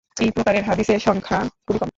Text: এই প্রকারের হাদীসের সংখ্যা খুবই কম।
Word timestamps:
এই 0.17 0.29
প্রকারের 0.31 0.63
হাদীসের 0.63 0.99
সংখ্যা 0.99 1.37
খুবই 1.65 1.79
কম। 1.79 1.89